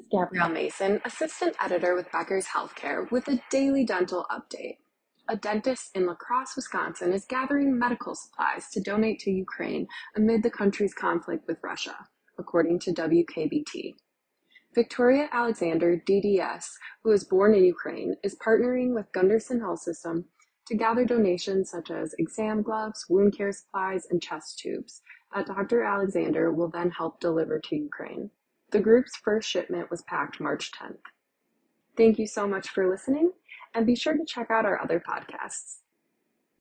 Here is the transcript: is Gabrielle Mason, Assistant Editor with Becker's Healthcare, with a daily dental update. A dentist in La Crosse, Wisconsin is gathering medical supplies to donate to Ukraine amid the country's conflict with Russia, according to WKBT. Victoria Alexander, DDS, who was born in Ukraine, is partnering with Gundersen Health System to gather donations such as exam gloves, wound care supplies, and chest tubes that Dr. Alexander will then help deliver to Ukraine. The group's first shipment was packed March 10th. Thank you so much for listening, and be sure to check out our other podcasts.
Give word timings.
is 0.00 0.06
Gabrielle 0.10 0.48
Mason, 0.48 1.00
Assistant 1.04 1.54
Editor 1.62 1.94
with 1.94 2.10
Becker's 2.10 2.46
Healthcare, 2.46 3.10
with 3.10 3.28
a 3.28 3.42
daily 3.50 3.84
dental 3.84 4.26
update. 4.30 4.78
A 5.28 5.36
dentist 5.36 5.90
in 5.94 6.06
La 6.06 6.14
Crosse, 6.14 6.56
Wisconsin 6.56 7.12
is 7.12 7.26
gathering 7.26 7.78
medical 7.78 8.14
supplies 8.14 8.68
to 8.72 8.80
donate 8.80 9.20
to 9.20 9.30
Ukraine 9.30 9.86
amid 10.16 10.42
the 10.42 10.50
country's 10.50 10.94
conflict 10.94 11.46
with 11.46 11.58
Russia, 11.62 12.08
according 12.38 12.78
to 12.80 12.92
WKBT. 12.92 13.94
Victoria 14.74 15.28
Alexander, 15.32 16.02
DDS, 16.08 16.66
who 17.04 17.10
was 17.10 17.24
born 17.24 17.54
in 17.54 17.64
Ukraine, 17.64 18.14
is 18.22 18.38
partnering 18.44 18.94
with 18.94 19.12
Gundersen 19.12 19.60
Health 19.60 19.80
System 19.80 20.24
to 20.68 20.76
gather 20.76 21.04
donations 21.04 21.70
such 21.70 21.90
as 21.90 22.14
exam 22.18 22.62
gloves, 22.62 23.04
wound 23.08 23.36
care 23.36 23.52
supplies, 23.52 24.06
and 24.10 24.22
chest 24.22 24.60
tubes 24.60 25.02
that 25.34 25.46
Dr. 25.46 25.82
Alexander 25.82 26.52
will 26.52 26.70
then 26.70 26.90
help 26.90 27.20
deliver 27.20 27.58
to 27.58 27.76
Ukraine. 27.76 28.30
The 28.70 28.80
group's 28.80 29.16
first 29.16 29.48
shipment 29.48 29.90
was 29.90 30.02
packed 30.02 30.40
March 30.40 30.70
10th. 30.72 30.98
Thank 31.96 32.18
you 32.18 32.26
so 32.26 32.46
much 32.46 32.68
for 32.68 32.88
listening, 32.88 33.32
and 33.74 33.84
be 33.84 33.96
sure 33.96 34.16
to 34.16 34.24
check 34.24 34.50
out 34.50 34.64
our 34.64 34.80
other 34.80 35.00
podcasts. 35.00 35.78